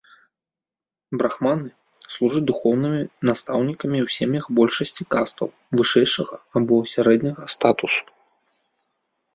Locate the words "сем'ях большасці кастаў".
4.17-5.47